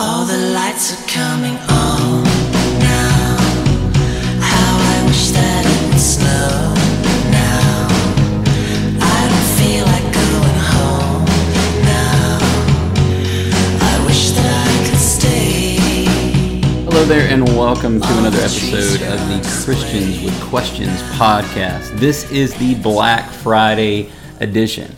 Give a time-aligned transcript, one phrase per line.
[0.00, 2.22] All the lights are coming on
[2.78, 3.36] now.
[4.40, 5.98] I wish that it would
[7.32, 7.88] now.
[9.02, 11.24] I don't feel like going home
[11.82, 12.38] now.
[13.82, 15.78] I wish that I could stay.
[16.84, 21.98] Hello there, and welcome to another episode of the Christians with Questions podcast.
[21.98, 24.94] This is the Black Friday edition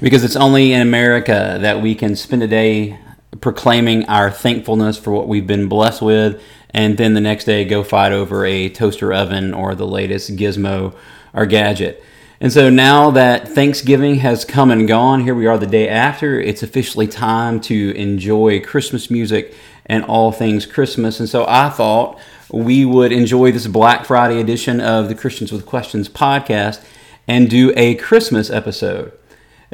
[0.00, 3.00] because it's only in America that we can spend a day
[3.40, 7.82] proclaiming our thankfulness for what we've been blessed with, and then the next day go
[7.84, 10.94] fight over a toaster oven or the latest gizmo
[11.32, 12.02] or gadget.
[12.40, 16.40] And so now that Thanksgiving has come and gone, here we are the day after.
[16.40, 19.54] It's officially time to enjoy Christmas music
[19.86, 21.20] and all things Christmas.
[21.20, 22.18] And so I thought
[22.50, 26.84] we would enjoy this Black Friday edition of the Christians with Questions podcast
[27.28, 29.12] and do a Christmas episode.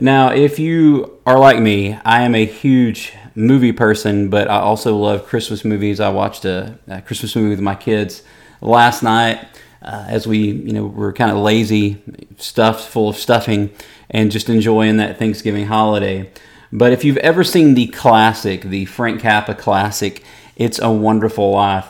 [0.01, 4.97] Now, if you are like me, I am a huge movie person, but I also
[4.97, 6.01] love Christmas movies.
[6.01, 8.23] I watched a, a Christmas movie with my kids
[8.61, 9.47] last night
[9.83, 12.03] uh, as we, you know, were kind of lazy,
[12.37, 13.71] stuffed full of stuffing,
[14.11, 16.31] and just enjoying that Thanksgiving holiday.
[16.73, 20.23] But if you've ever seen the classic, the Frank Capra classic,
[20.57, 21.89] It's a Wonderful Life,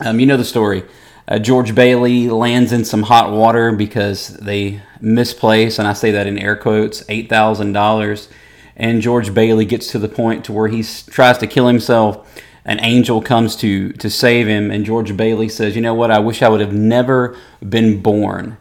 [0.00, 0.84] um, you know the story.
[1.28, 6.26] Uh, George Bailey lands in some hot water because they misplace, and I say that
[6.26, 8.28] in air quotes, eight thousand dollars.
[8.76, 12.42] And George Bailey gets to the point to where he tries to kill himself.
[12.64, 16.10] An angel comes to to save him, and George Bailey says, "You know what?
[16.10, 18.56] I wish I would have never been born."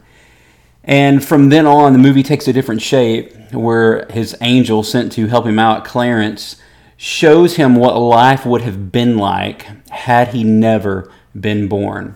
[0.84, 5.28] And from then on, the movie takes a different shape where his angel sent to
[5.28, 6.56] help him out, Clarence,
[6.98, 12.16] shows him what life would have been like had he never been born.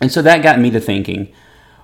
[0.00, 1.28] And so that got me to thinking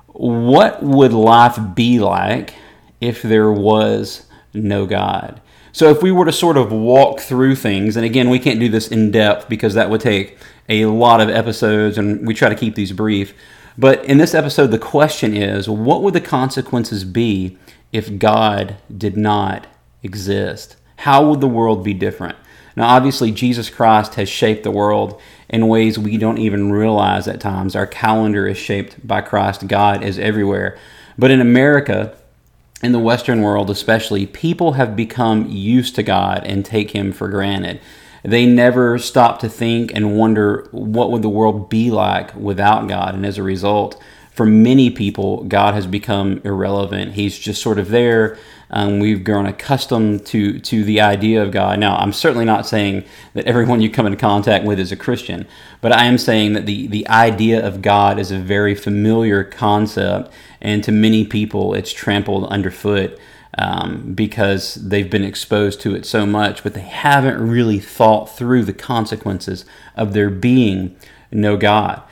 [0.07, 2.55] what would life be like
[3.01, 4.23] if there was
[4.65, 5.41] no God?
[5.73, 8.69] So, if we were to sort of walk through things, and again, we can't do
[8.69, 12.55] this in depth because that would take a lot of episodes, and we try to
[12.55, 13.35] keep these brief.
[13.77, 17.57] But in this episode, the question is what would the consequences be
[17.93, 19.67] if God did not
[20.03, 20.77] exist?
[20.97, 22.37] How would the world be different?
[22.75, 27.41] Now, obviously, Jesus Christ has shaped the world in ways we don't even realize at
[27.41, 27.75] times.
[27.75, 30.79] Our calendar is shaped by Christ, God is everywhere.
[31.17, 32.17] But in America,
[32.83, 37.29] in the Western world especially, people have become used to God and take Him for
[37.29, 37.81] granted.
[38.23, 43.15] They never stop to think and wonder what would the world be like without God.
[43.15, 44.01] And as a result,
[44.33, 47.15] for many people, God has become irrelevant.
[47.15, 48.39] He's just sort of there.
[48.71, 51.79] Um, we've grown accustomed to to the idea of God.
[51.79, 55.47] Now, I'm certainly not saying that everyone you come into contact with is a Christian,
[55.81, 60.31] but I am saying that the the idea of God is a very familiar concept,
[60.61, 63.19] and to many people, it's trampled underfoot
[63.57, 68.65] um, because they've been exposed to it so much, but they haven't really thought through
[68.65, 69.65] the consequences
[69.97, 70.95] of there being
[71.33, 72.03] no God.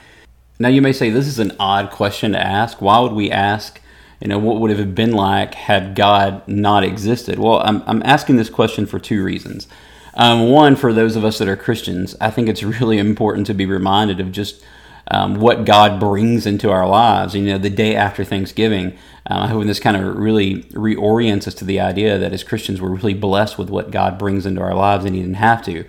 [0.58, 2.80] Now, you may say this is an odd question to ask.
[2.80, 3.80] Why would we ask?
[4.20, 7.38] You know, what would have been like had God not existed?
[7.38, 9.68] Well, I'm, I'm asking this question for two reasons.
[10.14, 13.54] Um, one, for those of us that are Christians, I think it's really important to
[13.54, 14.64] be reminded of just
[15.08, 17.34] um, what God brings into our lives.
[17.34, 18.96] You know, the day after Thanksgiving,
[19.26, 22.80] um, I hope this kind of really reorients us to the idea that as Christians,
[22.80, 25.84] we're really blessed with what God brings into our lives and He didn't have to.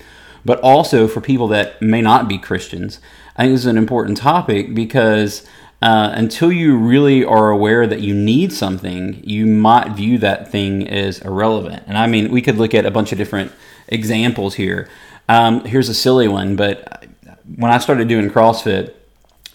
[0.45, 2.99] But also for people that may not be Christians,
[3.35, 5.45] I think this is an important topic because
[5.81, 10.87] uh, until you really are aware that you need something, you might view that thing
[10.87, 11.83] as irrelevant.
[11.87, 13.51] And I mean, we could look at a bunch of different
[13.87, 14.89] examples here.
[15.29, 17.05] Um, here's a silly one, but
[17.55, 18.93] when I started doing CrossFit,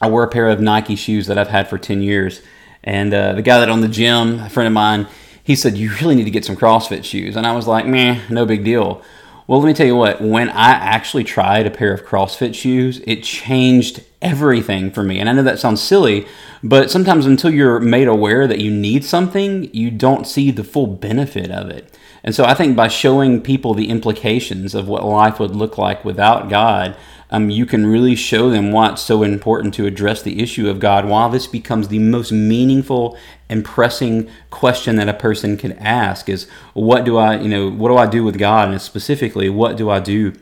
[0.00, 2.40] I wore a pair of Nike shoes that I've had for 10 years.
[2.84, 5.06] And uh, the guy that owned the gym, a friend of mine,
[5.44, 7.36] he said, You really need to get some CrossFit shoes.
[7.36, 9.02] And I was like, Meh, no big deal.
[9.48, 13.00] Well, let me tell you what, when I actually tried a pair of CrossFit shoes,
[13.06, 15.19] it changed everything for me.
[15.19, 16.26] And I know that sounds silly,
[16.62, 20.86] but sometimes until you're made aware that you need something, you don't see the full
[20.86, 21.98] benefit of it.
[22.22, 26.04] And so I think by showing people the implications of what life would look like
[26.04, 26.96] without God,
[27.32, 30.79] um, you can really show them why it's so important to address the issue of
[30.79, 33.17] God, while this becomes the most meaningful
[33.49, 37.88] and pressing question that a person can ask is what do I, you know, what
[37.88, 38.69] do I do with God?
[38.69, 40.34] And specifically, what do I do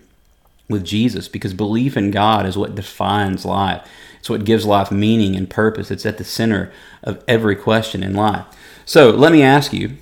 [0.69, 1.29] with Jesus?
[1.29, 3.89] Because belief in God is what defines life.
[4.19, 5.93] It's what gives life meaning and purpose.
[5.93, 6.73] It's at the center
[7.05, 8.45] of every question in life.
[8.85, 9.97] So let me ask you,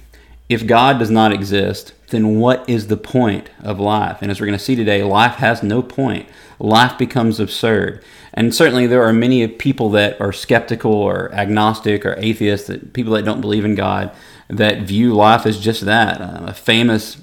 [0.48, 4.18] if God does not exist, then what is the point of life?
[4.22, 6.28] And as we're going to see today, life has no point.
[6.58, 8.02] Life becomes absurd.
[8.34, 13.12] And certainly there are many people that are skeptical or agnostic or atheists, that people
[13.14, 14.10] that don't believe in God,
[14.48, 16.20] that view life as just that.
[16.20, 17.18] Uh, a famous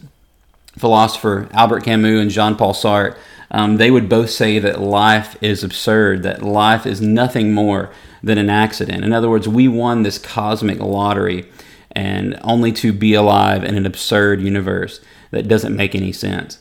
[0.77, 3.17] philosopher Albert Camus and Jean Paul Sartre,
[3.51, 7.91] um, they would both say that life is absurd, that life is nothing more
[8.21, 9.05] than an accident.
[9.05, 11.47] In other words, we won this cosmic lottery
[11.95, 14.99] and only to be alive in an absurd universe
[15.31, 16.59] that doesn't make any sense.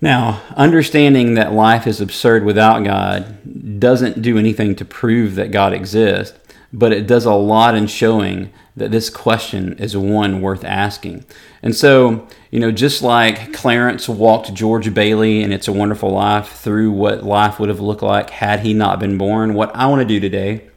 [0.00, 5.72] Now, understanding that life is absurd without God doesn't do anything to prove that God
[5.72, 6.38] exists,
[6.72, 11.24] but it does a lot in showing that this question is one worth asking.
[11.62, 16.48] And so, you know, just like Clarence walked George Bailey and It's a Wonderful Life
[16.48, 20.00] through what life would have looked like had he not been born, what I want
[20.00, 20.68] to do today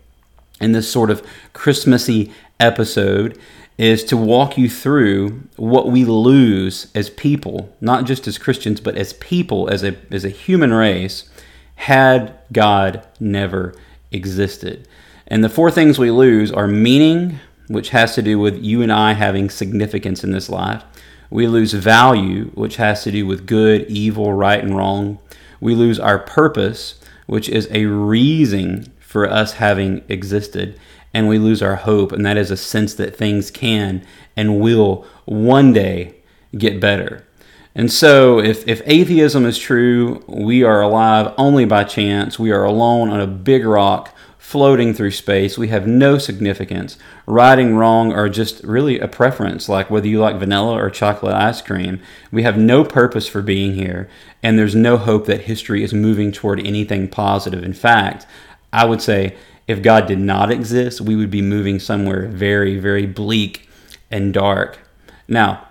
[0.62, 3.38] in this sort of Christmassy episode
[3.78, 8.98] is to walk you through what we lose as people, not just as Christians, but
[8.98, 11.30] as people, as a, as a human race,
[11.76, 13.76] had God never
[14.12, 14.88] existed.
[15.28, 18.92] And the four things we lose are meaning, which has to do with you and
[18.92, 20.84] I having significance in this life.
[21.30, 25.20] We lose value, which has to do with good, evil, right, and wrong.
[25.60, 26.96] We lose our purpose,
[27.28, 30.80] which is a reason for us having existed
[31.18, 34.06] and we lose our hope, and that is a sense that things can
[34.36, 36.14] and will one day
[36.56, 37.26] get better.
[37.74, 42.38] And so, if, if atheism is true, we are alive only by chance.
[42.38, 45.58] We are alone on a big rock floating through space.
[45.58, 47.00] We have no significance.
[47.26, 51.34] Right and wrong are just really a preference, like whether you like vanilla or chocolate
[51.34, 52.00] ice cream.
[52.32, 54.08] We have no purpose for being here,
[54.44, 57.64] and there's no hope that history is moving toward anything positive.
[57.64, 58.28] In fact,
[58.72, 59.36] I would say
[59.68, 63.70] if God did not exist, we would be moving somewhere very, very bleak
[64.10, 64.80] and dark.
[65.28, 65.68] Now,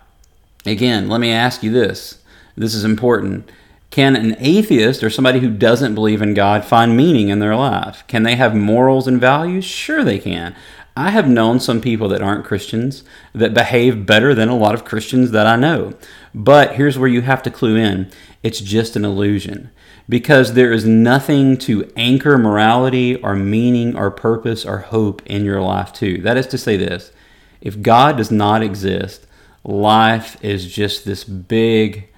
[0.66, 2.19] again, let me ask you this.
[2.56, 3.50] This is important.
[3.90, 8.04] Can an atheist or somebody who doesn't believe in God find meaning in their life?
[8.06, 9.64] Can they have morals and values?
[9.64, 10.54] Sure, they can.
[10.94, 13.04] I have known some people that aren't Christians
[13.34, 15.94] that behave better than a lot of Christians that I know.
[16.34, 18.10] But here's where you have to clue in
[18.42, 19.70] it's just an illusion
[20.08, 25.61] because there is nothing to anchor morality or meaning or purpose or hope in your
[25.61, 26.20] life to.
[26.23, 27.12] That is to say, this
[27.61, 29.26] if God does not exist,
[29.64, 32.08] life is just this big,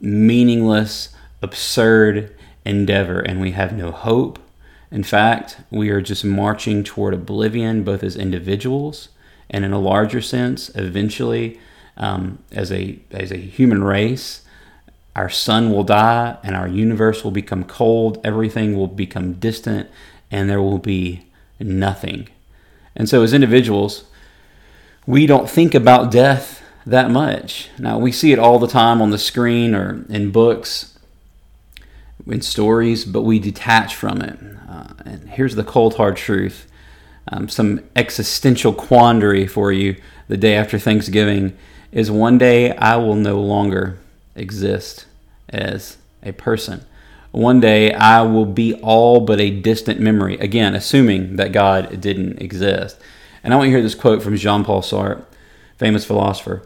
[0.00, 1.08] meaningless,
[1.40, 2.34] absurd
[2.64, 4.38] endeavor, and we have no hope.
[4.90, 9.08] In fact, we are just marching toward oblivion, both as individuals
[9.50, 11.58] and in a larger sense, eventually
[11.96, 14.42] um, as a as a human race
[15.14, 19.90] our sun will die and our universe will become cold, everything will become distant,
[20.30, 21.24] and there will be
[21.60, 22.28] nothing.
[22.96, 24.04] And so, as individuals,
[25.06, 27.68] we don't think about death that much.
[27.78, 30.98] Now, we see it all the time on the screen or in books,
[32.26, 34.38] in stories, but we detach from it.
[34.68, 36.66] Uh, and here's the cold, hard truth
[37.28, 39.96] um, some existential quandary for you
[40.28, 41.56] the day after Thanksgiving
[41.92, 43.98] is one day I will no longer
[44.34, 45.06] exist
[45.48, 46.84] as a person.
[47.30, 52.42] One day I will be all but a distant memory, again, assuming that God didn't
[52.42, 52.98] exist.
[53.42, 55.24] And I want you to hear this quote from Jean Paul Sartre,
[55.78, 56.62] famous philosopher.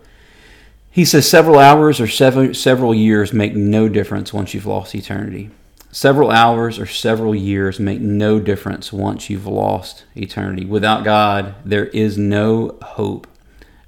[0.90, 5.50] He says, Several hours or several, several years make no difference once you've lost eternity.
[5.92, 10.64] Several hours or several years make no difference once you've lost eternity.
[10.64, 13.26] Without God, there is no hope,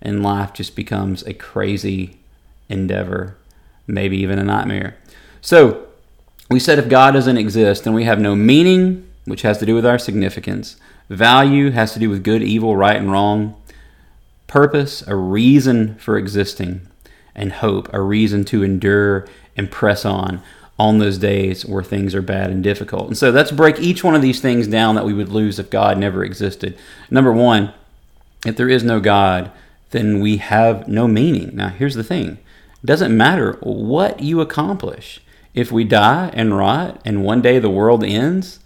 [0.01, 2.19] and life just becomes a crazy
[2.69, 3.38] endeavor
[3.89, 4.97] maybe even a nightmare.
[5.41, 5.87] So,
[6.51, 9.75] we said if God doesn't exist, then we have no meaning, which has to do
[9.75, 10.77] with our significance.
[11.11, 13.61] Value has to do with good, evil, right, and wrong.
[14.47, 16.87] Purpose, a reason for existing.
[17.35, 20.43] And hope, a reason to endure and press on
[20.79, 23.09] on those days where things are bad and difficult.
[23.09, 25.71] And so let's break each one of these things down that we would lose if
[25.71, 26.79] God never existed.
[27.11, 27.73] Number one,
[28.47, 29.51] if there is no God,
[29.91, 31.51] then we have no meaning.
[31.55, 32.39] Now, here's the thing
[32.85, 35.21] doesn't matter what you accomplish.
[35.55, 38.61] If we die and rot and one day the world ends,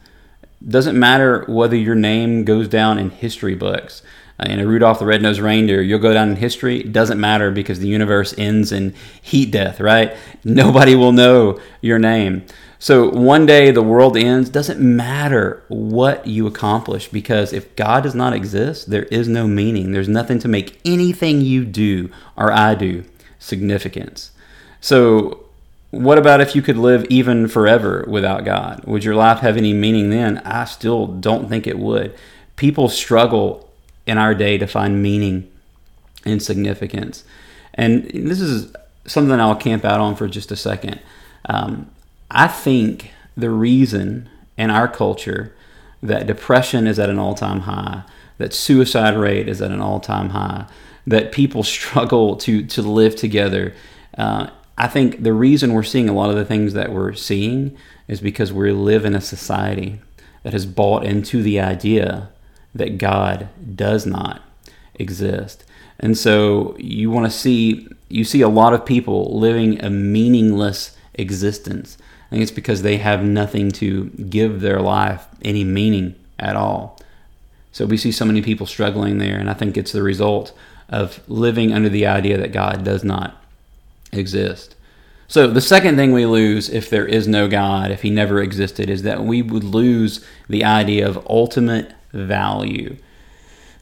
[0.67, 4.03] doesn't matter whether your name goes down in history books.
[4.39, 6.81] Uh, in a Rudolph the Red-Nosed Reindeer, you'll go down in history.
[6.81, 10.17] It doesn't matter because the universe ends in heat death, right?
[10.45, 12.45] Nobody will know your name.
[12.79, 14.51] So one day the world ends.
[14.51, 19.93] Doesn't matter what you accomplish because if God does not exist, there is no meaning.
[19.93, 23.05] There's nothing to make anything you do or I do
[23.43, 24.31] significance.
[24.81, 25.45] So,
[25.91, 28.83] what about if you could live even forever without God?
[28.87, 30.39] Would your life have any meaning then?
[30.39, 32.15] I still don't think it would.
[32.57, 33.69] People struggle
[34.07, 35.51] in our day to find meaning
[36.25, 37.25] and significance.
[37.75, 38.73] And this is
[39.07, 40.99] something I'll camp out on for just a second.
[41.45, 41.91] Um,
[42.31, 45.55] I think the reason in our culture
[46.03, 48.03] that depression is at an all time high,
[48.39, 50.67] that suicide rate is at an all time high,
[51.07, 53.75] that people struggle to to live together.
[54.17, 57.77] Uh, I think the reason we're seeing a lot of the things that we're seeing
[58.09, 60.01] is because we live in a society
[60.43, 62.31] that has bought into the idea
[62.75, 64.43] that God does not
[64.95, 65.65] exist.
[66.01, 70.97] And so you want to see you see a lot of people living a meaningless
[71.15, 71.97] existence.
[72.27, 76.99] I think it's because they have nothing to give their life any meaning at all.
[77.73, 80.53] So we see so many people struggling there, and I think it's the result
[80.93, 83.43] of living under the idea that God does not
[84.13, 84.77] exist.
[85.27, 88.91] So the second thing we lose if there is no God, if he never existed,
[88.91, 92.97] is that we would lose the idea of ultimate value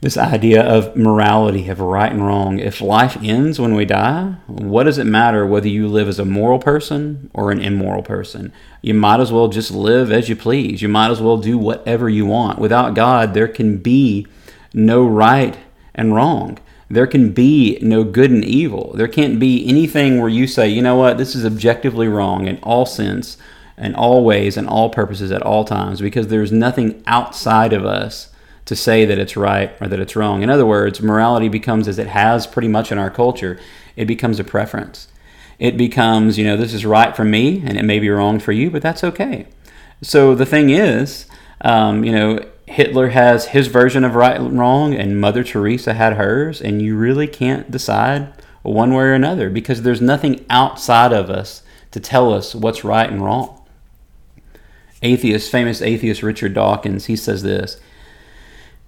[0.01, 2.57] this idea of morality, of right and wrong.
[2.57, 6.25] If life ends when we die, what does it matter whether you live as a
[6.25, 8.51] moral person or an immoral person?
[8.81, 10.81] You might as well just live as you please.
[10.81, 12.57] You might as well do whatever you want.
[12.57, 14.25] Without God, there can be
[14.73, 15.55] no right
[15.93, 16.57] and wrong.
[16.91, 18.93] There can be no good and evil.
[18.95, 22.57] There can't be anything where you say, you know what, this is objectively wrong in
[22.63, 23.37] all sense,
[23.77, 28.29] in all ways, and all purposes at all times, because there's nothing outside of us
[28.65, 30.43] to say that it's right or that it's wrong.
[30.43, 33.57] In other words, morality becomes, as it has pretty much in our culture,
[33.95, 35.07] it becomes a preference.
[35.59, 38.51] It becomes, you know, this is right for me and it may be wrong for
[38.51, 39.47] you, but that's okay.
[40.01, 41.25] So the thing is,
[41.61, 42.39] um, you know,
[42.71, 46.95] Hitler has his version of right and wrong, and Mother Teresa had hers, and you
[46.95, 52.33] really can't decide one way or another because there's nothing outside of us to tell
[52.33, 53.65] us what's right and wrong.
[55.01, 57.79] Atheist, famous atheist Richard Dawkins, he says this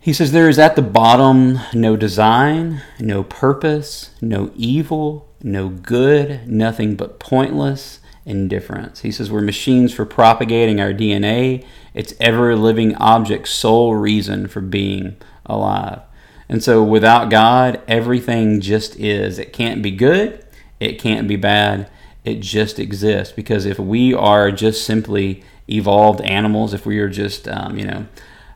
[0.04, 6.46] he says, There is at the bottom no design, no purpose, no evil, no good,
[6.46, 9.00] nothing but pointless indifference.
[9.00, 11.66] He says, We're machines for propagating our DNA.
[11.94, 16.02] It's ever living object's sole reason for being alive.
[16.50, 19.40] And so without God, everything just is.
[19.40, 20.46] It can't be good,
[20.80, 21.90] it can't be bad,
[22.24, 23.34] it just exists.
[23.34, 28.06] Because if we are just simply evolved animals, if we are just, um, you know,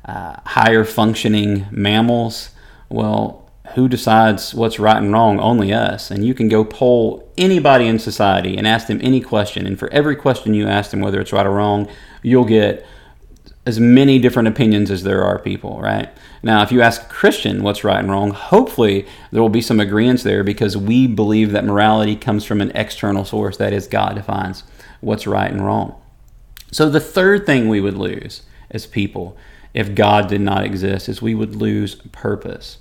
[0.05, 2.51] uh, higher functioning mammals,
[2.89, 5.39] well, who decides what's right and wrong?
[5.39, 6.09] Only us.
[6.09, 9.67] And you can go poll anybody in society and ask them any question.
[9.67, 11.87] And for every question you ask them, whether it's right or wrong,
[12.21, 12.85] you'll get
[13.67, 16.09] as many different opinions as there are people, right?
[16.41, 19.81] Now, if you ask a Christian what's right and wrong, hopefully there will be some
[19.81, 24.15] agreements there because we believe that morality comes from an external source, that is, God
[24.15, 24.63] defines
[25.01, 26.01] what's right and wrong.
[26.71, 29.35] So, the third thing we would lose as people
[29.73, 32.77] if God did not exist is we would lose purpose.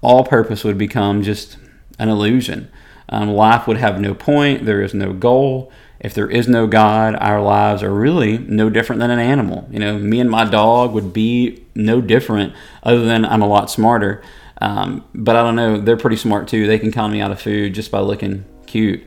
[0.00, 1.58] All purpose would become just
[1.98, 2.70] an illusion.
[3.10, 5.70] Um, life would have no point, there is no goal.
[6.00, 9.68] If there is no God, our lives are really no different than an animal.
[9.70, 13.70] You know, me and my dog would be no different, other than I'm a lot
[13.70, 14.22] smarter.
[14.62, 16.66] Um, but I don't know, they're pretty smart too.
[16.66, 19.02] They can count me out of food just by looking cute.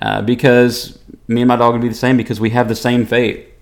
[0.00, 0.98] Uh, because
[1.28, 3.54] me and my dog would be the same because we have the same fate.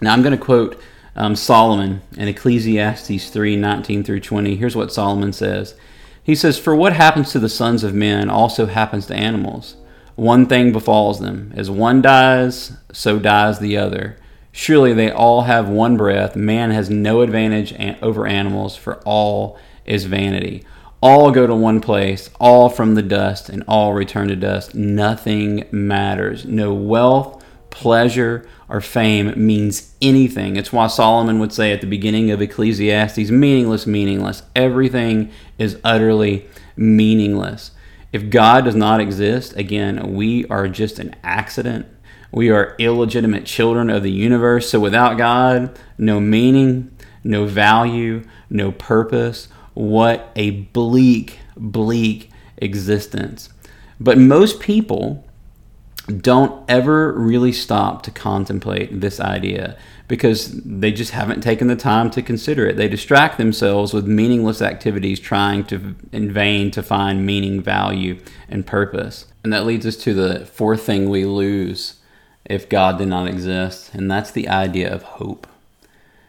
[0.00, 0.80] Now, I'm going to quote
[1.14, 4.56] um, Solomon in Ecclesiastes 3 19 through 20.
[4.56, 5.74] Here's what Solomon says
[6.22, 9.76] He says, For what happens to the sons of men also happens to animals.
[10.16, 11.52] One thing befalls them.
[11.54, 14.16] As one dies, so dies the other.
[14.50, 16.34] Surely they all have one breath.
[16.34, 20.64] Man has no advantage over animals, for all is vanity.
[21.02, 24.74] All go to one place, all from the dust, and all return to dust.
[24.74, 26.46] Nothing matters.
[26.46, 30.56] No wealth, pleasure, or fame means anything.
[30.56, 34.42] It's why Solomon would say at the beginning of Ecclesiastes meaningless, meaningless.
[34.56, 37.72] Everything is utterly meaningless.
[38.16, 41.84] If God does not exist, again, we are just an accident.
[42.32, 44.70] We are illegitimate children of the universe.
[44.70, 49.48] So without God, no meaning, no value, no purpose.
[49.74, 53.50] What a bleak, bleak existence.
[54.00, 55.25] But most people
[56.06, 59.76] don't ever really stop to contemplate this idea
[60.08, 62.76] because they just haven't taken the time to consider it.
[62.76, 68.64] They distract themselves with meaningless activities trying to in vain to find meaning, value, and
[68.64, 69.26] purpose.
[69.42, 71.94] And that leads us to the fourth thing we lose
[72.44, 75.48] if God did not exist, and that's the idea of hope.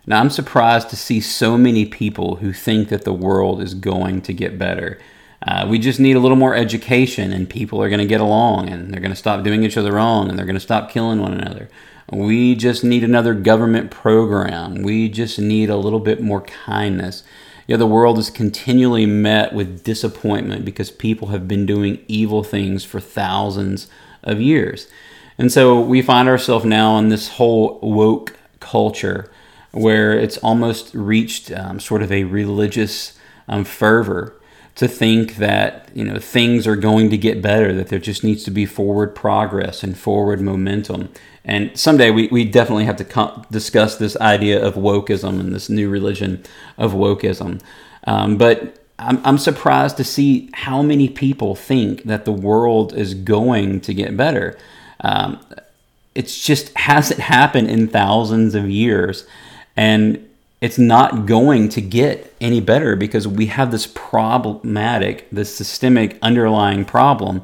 [0.08, 4.22] Now, I'm surprised to see so many people who think that the world is going
[4.22, 5.00] to get better
[5.46, 8.70] uh, we just need a little more education, and people are going to get along,
[8.70, 11.20] and they're going to stop doing each other wrong, and they're going to stop killing
[11.20, 11.70] one another.
[12.12, 14.82] We just need another government program.
[14.82, 17.24] We just need a little bit more kindness.
[17.68, 22.86] Yeah, the world is continually met with disappointment because people have been doing evil things
[22.86, 23.88] for thousands
[24.24, 24.88] of years.
[25.38, 29.30] And so we find ourselves now in this whole woke culture
[29.72, 34.37] where it's almost reached um, sort of a religious um, fervor
[34.78, 38.44] to think that you know things are going to get better that there just needs
[38.44, 41.10] to be forward progress and forward momentum.
[41.44, 45.70] And someday we, we definitely have to co- discuss this idea of wokeism and this
[45.70, 46.44] new religion
[46.78, 47.62] of wokeism.
[48.06, 53.14] Um, but I'm, I'm surprised to see how many people think that the world is
[53.14, 54.58] going to get better.
[55.00, 55.40] Um,
[56.14, 59.26] it's just hasn't happened in thousands of years.
[59.76, 60.28] And
[60.60, 66.84] it's not going to get any better because we have this problematic, this systemic underlying
[66.84, 67.44] problem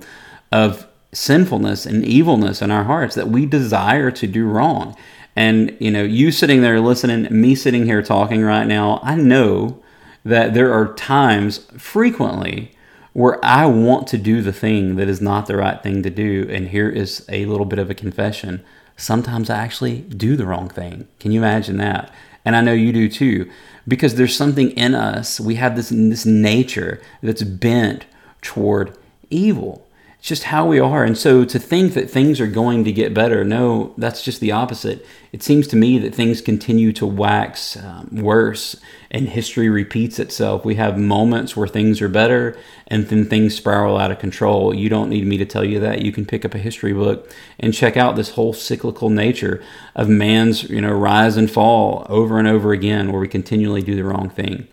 [0.51, 4.95] of sinfulness and evilness in our hearts that we desire to do wrong.
[5.35, 9.81] And, you know, you sitting there listening, me sitting here talking right now, I know
[10.25, 12.71] that there are times frequently
[13.13, 16.47] where I want to do the thing that is not the right thing to do.
[16.49, 18.63] And here is a little bit of a confession.
[18.97, 21.07] Sometimes I actually do the wrong thing.
[21.19, 22.11] Can you imagine that?
[22.45, 23.49] And I know you do too,
[23.87, 25.39] because there's something in us.
[25.39, 28.05] We have this this nature that's bent
[28.41, 28.97] toward
[29.29, 29.82] evil.
[30.23, 31.03] It's just how we are.
[31.03, 34.53] And so to think that things are going to get better, no, that's just the
[34.53, 35.05] opposite.
[35.33, 38.77] It seems to me that things continue to wax um, worse
[39.11, 40.63] and history repeats itself.
[40.63, 44.73] We have moments where things are better and then things spiral out of control.
[44.73, 46.03] You don't need me to tell you that.
[46.03, 49.61] You can pick up a history book and check out this whole cyclical nature
[49.93, 53.93] of man's, you know, rise and fall over and over again where we continually do
[53.93, 54.69] the wrong thing.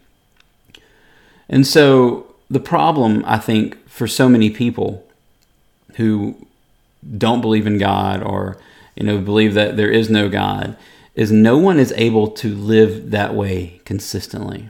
[1.49, 5.04] And so the problem, I think, for so many people
[5.97, 6.47] who
[7.16, 8.59] don't believe in God or
[8.97, 10.76] you know believe that there is no God
[11.14, 14.68] is no one is able to live that way consistently.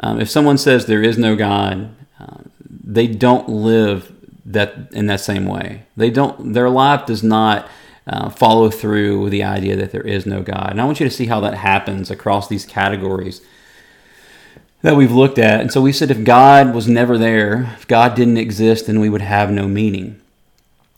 [0.00, 4.12] Um, if someone says there is no God, uh, they don't live
[4.44, 5.82] that in that same way.
[5.96, 6.52] They don't.
[6.52, 7.68] Their life does not
[8.06, 10.70] uh, follow through with the idea that there is no God.
[10.70, 13.40] And I want you to see how that happens across these categories
[14.82, 15.60] that we've looked at.
[15.60, 19.08] And so we said if God was never there, if God didn't exist, then we
[19.08, 20.20] would have no meaning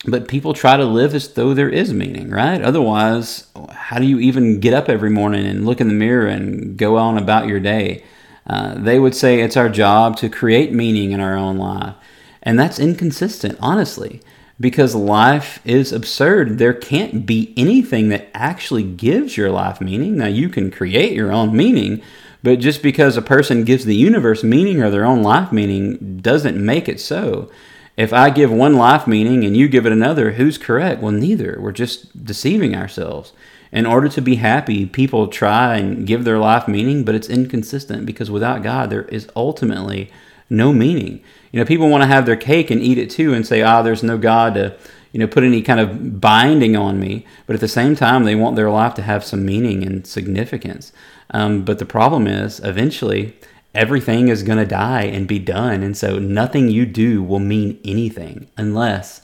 [0.05, 2.63] but people try to live as though there is meaning, right?
[2.63, 6.77] Otherwise, how do you even get up every morning and look in the mirror and
[6.77, 8.05] go on about your day?
[8.47, 11.95] Uh, they would say it's our job to create meaning in our own life.
[12.43, 14.23] And that's inconsistent, honestly,
[14.61, 16.59] because life is absurd.
[16.59, 20.17] There can't be anything that actually gives your life meaning.
[20.17, 22.01] Now, you can create your own meaning,
[22.43, 26.57] but just because a person gives the universe meaning or their own life meaning doesn't
[26.57, 27.51] make it so.
[27.99, 31.03] If I give one life meaning and you give it another, who's correct?
[31.03, 31.59] Well, neither.
[31.61, 33.33] We're just deceiving ourselves.
[33.73, 38.07] In order to be happy, people try and give their life meaning, but it's inconsistent
[38.07, 40.13] because without God, there is ultimately
[40.49, 41.21] no meaning.
[41.51, 43.83] You know, people want to have their cake and eat it too and say, ah,
[43.83, 44.77] there's no God to,
[45.11, 47.27] you know, put any kind of binding on me.
[47.49, 50.93] But at the same time, they want their life to have some meaning and significance.
[51.31, 53.35] Um, but the problem is, eventually,
[53.75, 55.83] everything is going to die and be done.
[55.83, 59.23] And so nothing you do will mean anything unless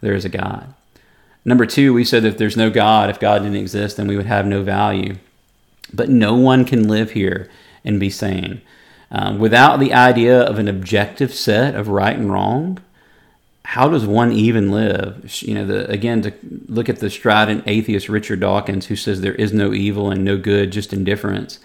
[0.00, 0.74] there is a God.
[1.44, 4.26] Number two, we said if there's no God, if God didn't exist, then we would
[4.26, 5.16] have no value.
[5.92, 7.48] But no one can live here
[7.84, 8.60] and be sane.
[9.12, 12.78] Um, without the idea of an objective set of right and wrong,
[13.64, 15.40] how does one even live?
[15.42, 16.32] You know, the, again, to
[16.68, 20.36] look at the strident atheist Richard Dawkins, who says there is no evil and no
[20.36, 21.60] good, just indifference.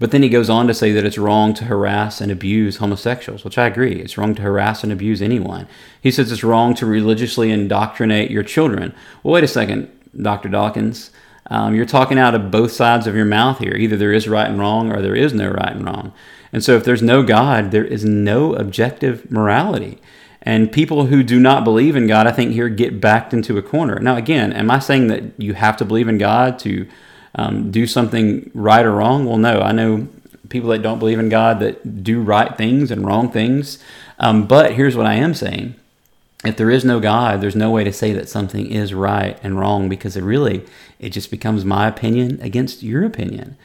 [0.00, 3.44] But then he goes on to say that it's wrong to harass and abuse homosexuals,
[3.44, 4.00] which I agree.
[4.00, 5.68] It's wrong to harass and abuse anyone.
[6.00, 8.94] He says it's wrong to religiously indoctrinate your children.
[9.22, 10.48] Well, wait a second, Dr.
[10.48, 11.10] Dawkins.
[11.50, 13.74] Um, you're talking out of both sides of your mouth here.
[13.74, 16.14] Either there is right and wrong or there is no right and wrong.
[16.50, 19.98] And so if there's no God, there is no objective morality.
[20.40, 23.62] And people who do not believe in God, I think, here get backed into a
[23.62, 23.98] corner.
[23.98, 26.88] Now, again, am I saying that you have to believe in God to
[27.34, 29.26] um, do something right or wrong?
[29.26, 29.60] Well, no.
[29.60, 30.08] I know
[30.48, 33.78] people that don't believe in God that do right things and wrong things.
[34.18, 35.74] Um, but here's what I am saying.
[36.44, 39.58] If there is no God, there's no way to say that something is right and
[39.58, 40.64] wrong because it really
[40.98, 43.56] it just becomes my opinion against your opinion.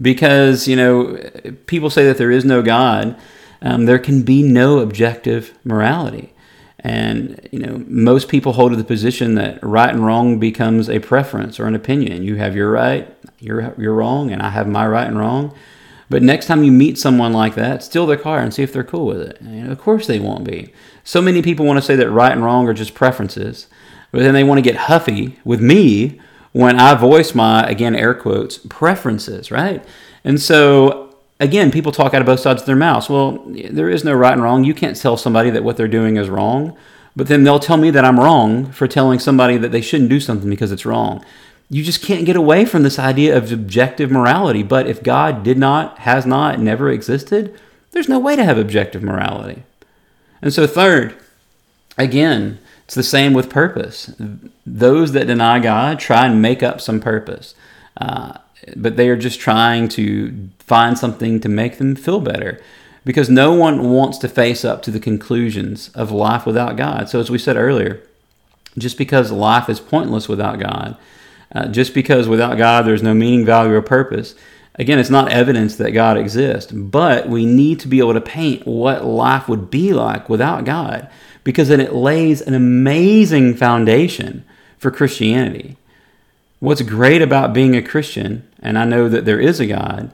[0.00, 1.18] Because you know
[1.66, 3.16] people say that there is no God,
[3.62, 6.32] um, there can be no objective morality.
[6.80, 11.00] And you know, most people hold to the position that right and wrong becomes a
[11.00, 12.22] preference or an opinion.
[12.22, 15.54] You have your right, you're you're wrong, and I have my right and wrong.
[16.10, 18.84] But next time you meet someone like that, steal their car and see if they're
[18.84, 19.38] cool with it.
[19.42, 20.72] You know, of course they won't be.
[21.04, 23.66] So many people want to say that right and wrong are just preferences,
[24.10, 26.20] but then they want to get huffy with me
[26.52, 29.84] when I voice my again air quotes preferences, right?
[30.24, 31.07] And so
[31.40, 33.08] again, people talk out of both sides of their mouths.
[33.08, 34.64] Well, there is no right and wrong.
[34.64, 36.76] You can't tell somebody that what they're doing is wrong,
[37.16, 40.20] but then they'll tell me that I'm wrong for telling somebody that they shouldn't do
[40.20, 41.24] something because it's wrong.
[41.70, 44.62] You just can't get away from this idea of objective morality.
[44.62, 47.58] But if God did not, has not, never existed,
[47.90, 49.64] there's no way to have objective morality.
[50.40, 51.14] And so, third,
[51.98, 54.14] again, it's the same with purpose.
[54.64, 57.54] Those that deny God try and make up some purpose,
[57.98, 58.38] uh,
[58.76, 62.60] but they are just trying to find something to make them feel better
[63.04, 67.08] because no one wants to face up to the conclusions of life without God.
[67.08, 68.02] So, as we said earlier,
[68.76, 70.96] just because life is pointless without God,
[71.54, 74.34] uh, just because without God there's no meaning, value, or purpose,
[74.74, 78.66] again, it's not evidence that God exists, but we need to be able to paint
[78.66, 81.08] what life would be like without God
[81.44, 84.44] because then it lays an amazing foundation
[84.76, 85.76] for Christianity.
[86.60, 90.10] What's great about being a Christian, and I know that there is a God,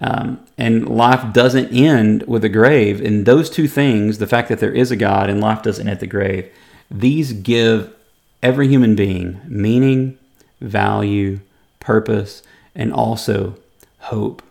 [0.00, 4.60] um, and life doesn't end with a grave, and those two things, the fact that
[4.60, 6.50] there is a God and life doesn't end at the grave,
[6.90, 7.94] these give
[8.42, 10.18] every human being meaning,
[10.60, 11.40] value,
[11.80, 12.42] purpose,
[12.74, 13.56] and also
[13.98, 14.42] hope.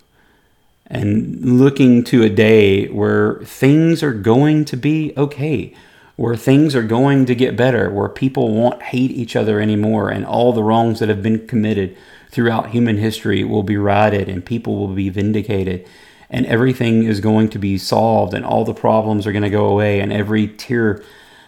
[0.88, 5.74] And looking to a day where things are going to be okay,
[6.20, 10.26] where things are going to get better, where people won't hate each other anymore, and
[10.26, 11.96] all the wrongs that have been committed
[12.30, 15.88] throughout human history will be righted, and people will be vindicated,
[16.30, 19.68] and everything is going to be solved, and all the problems are going to go
[19.68, 21.02] away, and every tear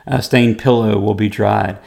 [0.07, 1.77] uh, stained pillow will be dried.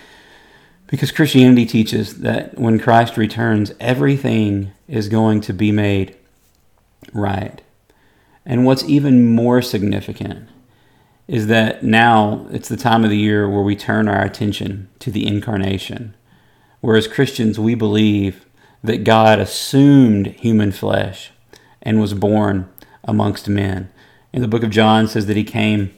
[0.86, 6.14] Because Christianity teaches that when Christ returns, everything is going to be made
[7.14, 7.62] right.
[8.44, 10.50] And what's even more significant
[11.26, 15.10] is that now it's the time of the year where we turn our attention to
[15.10, 16.14] the incarnation.
[16.80, 18.44] Whereas Christians, we believe
[18.82, 21.30] that God assumed human flesh
[21.80, 22.68] and was born
[23.04, 23.90] amongst men.
[24.32, 25.94] In the book of John says that he came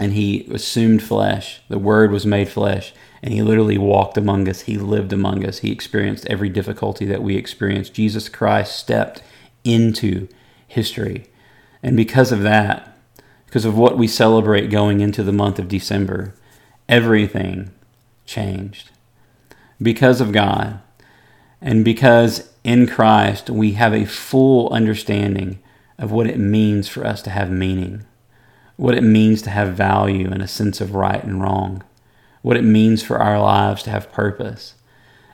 [0.00, 1.60] and he assumed flesh.
[1.68, 2.92] The word was made flesh
[3.22, 4.62] and he literally walked among us.
[4.62, 5.58] He lived among us.
[5.58, 7.94] He experienced every difficulty that we experienced.
[7.94, 9.22] Jesus Christ stepped
[9.64, 10.28] into
[10.66, 11.26] history.
[11.82, 12.97] And because of that,
[13.48, 16.34] because of what we celebrate going into the month of December,
[16.86, 17.70] everything
[18.26, 18.90] changed.
[19.80, 20.80] Because of God,
[21.62, 25.60] and because in Christ we have a full understanding
[25.98, 28.04] of what it means for us to have meaning,
[28.76, 31.82] what it means to have value and a sense of right and wrong
[32.42, 34.74] what it means for our lives to have purpose.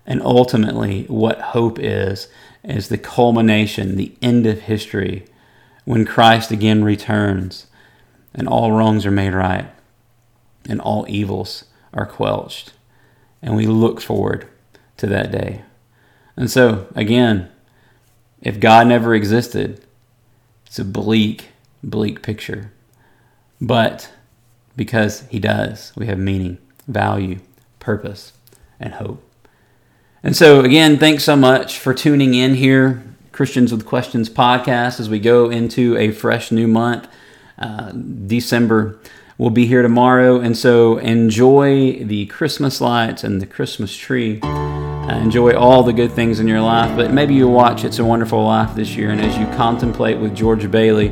[0.07, 2.29] And ultimately, what hope is,
[2.63, 5.27] is the culmination, the end of history,
[5.85, 7.67] when Christ again returns
[8.35, 9.71] and all wrongs are made right
[10.69, 12.73] and all evils are quelched.
[13.43, 14.47] And we look forward
[14.97, 15.63] to that day.
[16.37, 17.51] And so, again,
[18.41, 19.85] if God never existed,
[20.67, 21.49] it's a bleak,
[21.83, 22.73] bleak picture.
[23.61, 24.13] But
[24.77, 27.41] because He does, we have meaning value,
[27.79, 28.33] purpose,
[28.81, 29.23] and hope.
[30.23, 35.09] And so, again, thanks so much for tuning in here, Christians with Questions podcast, as
[35.09, 37.07] we go into a fresh new month.
[37.59, 38.99] Uh, December
[39.39, 40.41] will be here tomorrow.
[40.41, 44.41] And so, enjoy the Christmas lights and the Christmas tree.
[44.43, 48.05] Uh, enjoy all the good things in your life, but maybe you watch It's a
[48.05, 51.11] Wonderful Life this year, and as you contemplate with George Bailey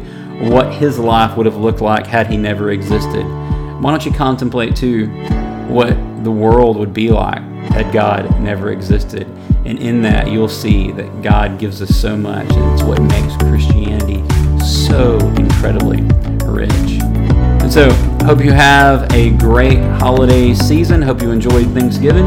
[0.48, 3.22] what his life would have looked like had he never existed,
[3.82, 5.08] why don't you contemplate too
[5.68, 9.26] what the world would be like had God never existed.
[9.66, 13.36] And in that, you'll see that God gives us so much, and it's what makes
[13.36, 14.24] Christianity
[14.64, 16.00] so incredibly
[16.60, 17.90] And so,
[18.24, 21.02] hope you have a great holiday season.
[21.02, 22.26] Hope you enjoyed Thanksgiving.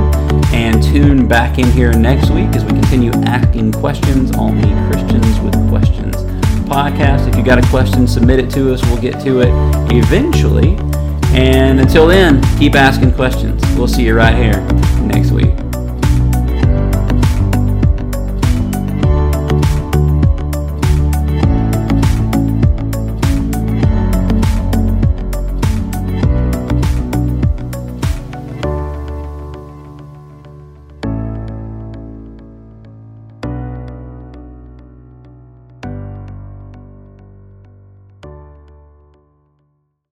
[0.54, 5.40] And tune back in here next week as we continue asking questions on the Christians
[5.40, 6.16] with Questions
[6.66, 7.28] podcast.
[7.28, 8.82] If you got a question, submit it to us.
[8.86, 9.50] We'll get to it
[9.92, 10.78] eventually.
[11.36, 13.62] And until then, keep asking questions.
[13.78, 14.62] We'll see you right here
[15.02, 15.65] next week.